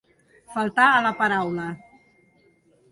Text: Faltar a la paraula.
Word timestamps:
Faltar 0.53 0.87
a 0.95 1.03
la 1.09 1.13
paraula. 1.21 1.71